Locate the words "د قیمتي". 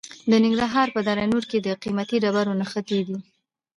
1.61-2.17